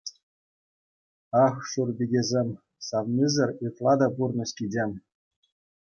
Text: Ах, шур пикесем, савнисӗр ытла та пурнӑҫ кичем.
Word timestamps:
Ах, 1.45 1.55
шур 1.69 1.89
пикесем, 1.97 2.49
савнисӗр 2.87 3.49
ытла 3.67 3.93
та 4.03 4.07
пурнӑҫ 4.17 4.51
кичем. 4.61 4.91